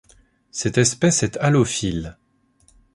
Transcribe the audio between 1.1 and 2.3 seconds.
est halophile.